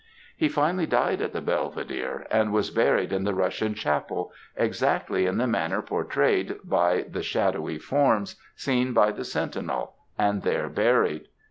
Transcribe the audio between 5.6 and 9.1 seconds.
pourtrayed by the shadowy forms seen